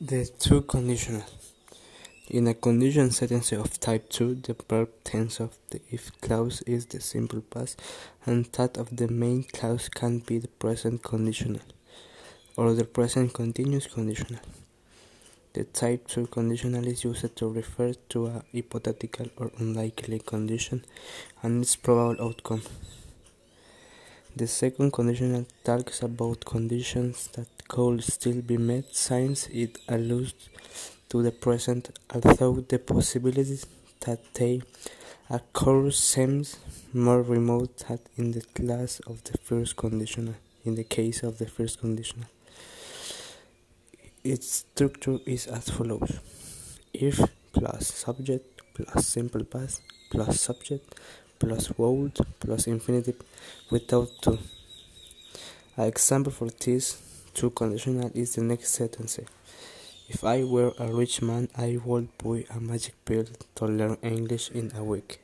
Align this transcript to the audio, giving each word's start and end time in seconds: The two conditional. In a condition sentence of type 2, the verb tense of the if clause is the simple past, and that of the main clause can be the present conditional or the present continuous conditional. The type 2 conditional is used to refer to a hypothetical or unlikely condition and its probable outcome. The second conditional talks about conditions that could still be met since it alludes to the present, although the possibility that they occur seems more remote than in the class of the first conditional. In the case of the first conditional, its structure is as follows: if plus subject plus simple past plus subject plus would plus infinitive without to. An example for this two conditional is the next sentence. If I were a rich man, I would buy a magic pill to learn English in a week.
The 0.00 0.26
two 0.38 0.62
conditional. 0.62 1.24
In 2.28 2.46
a 2.46 2.54
condition 2.54 3.10
sentence 3.10 3.50
of 3.50 3.80
type 3.80 4.08
2, 4.10 4.36
the 4.36 4.54
verb 4.68 4.90
tense 5.02 5.40
of 5.40 5.58
the 5.70 5.80
if 5.90 6.12
clause 6.20 6.62
is 6.68 6.86
the 6.86 7.00
simple 7.00 7.40
past, 7.40 7.82
and 8.24 8.44
that 8.52 8.76
of 8.76 8.96
the 8.96 9.08
main 9.08 9.42
clause 9.42 9.88
can 9.88 10.20
be 10.20 10.38
the 10.38 10.46
present 10.46 11.02
conditional 11.02 11.62
or 12.56 12.74
the 12.74 12.84
present 12.84 13.34
continuous 13.34 13.88
conditional. 13.88 14.38
The 15.54 15.64
type 15.64 16.06
2 16.06 16.28
conditional 16.28 16.86
is 16.86 17.02
used 17.02 17.34
to 17.34 17.48
refer 17.48 17.94
to 18.10 18.26
a 18.26 18.44
hypothetical 18.54 19.26
or 19.36 19.50
unlikely 19.58 20.20
condition 20.20 20.84
and 21.42 21.64
its 21.64 21.74
probable 21.74 22.24
outcome. 22.24 22.62
The 24.38 24.46
second 24.46 24.92
conditional 24.92 25.46
talks 25.64 26.00
about 26.00 26.44
conditions 26.44 27.26
that 27.32 27.48
could 27.66 28.04
still 28.04 28.40
be 28.40 28.56
met 28.56 28.94
since 28.94 29.48
it 29.48 29.78
alludes 29.88 30.48
to 31.08 31.24
the 31.24 31.32
present, 31.32 31.90
although 32.14 32.60
the 32.60 32.78
possibility 32.78 33.58
that 34.06 34.20
they 34.34 34.62
occur 35.28 35.90
seems 35.90 36.56
more 36.92 37.20
remote 37.20 37.78
than 37.88 37.98
in 38.16 38.30
the 38.30 38.44
class 38.58 39.00
of 39.08 39.24
the 39.24 39.36
first 39.38 39.74
conditional. 39.76 40.34
In 40.64 40.76
the 40.76 40.84
case 40.84 41.24
of 41.24 41.38
the 41.38 41.48
first 41.56 41.80
conditional, 41.80 42.28
its 44.22 44.48
structure 44.60 45.18
is 45.26 45.48
as 45.48 45.68
follows: 45.68 46.12
if 46.94 47.16
plus 47.52 47.88
subject 48.04 48.46
plus 48.74 49.04
simple 49.04 49.42
past 49.42 49.82
plus 50.12 50.40
subject 50.40 50.94
plus 51.38 51.70
would 51.78 52.18
plus 52.40 52.66
infinitive 52.66 53.20
without 53.70 54.08
to. 54.22 54.38
An 55.76 55.86
example 55.86 56.32
for 56.32 56.48
this 56.50 57.00
two 57.34 57.50
conditional 57.50 58.10
is 58.14 58.34
the 58.34 58.42
next 58.42 58.70
sentence. 58.70 59.20
If 60.08 60.24
I 60.24 60.42
were 60.42 60.72
a 60.78 60.86
rich 60.92 61.22
man, 61.22 61.48
I 61.56 61.78
would 61.84 62.08
buy 62.18 62.44
a 62.50 62.60
magic 62.60 62.94
pill 63.04 63.26
to 63.56 63.66
learn 63.66 63.98
English 64.02 64.50
in 64.50 64.72
a 64.74 64.82
week. 64.82 65.20